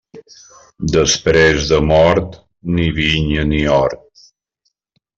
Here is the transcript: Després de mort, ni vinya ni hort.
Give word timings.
Després 0.95 1.69
de 1.73 1.79
mort, 1.91 2.39
ni 2.79 2.91
vinya 2.99 3.47
ni 3.55 3.63
hort. 3.79 4.29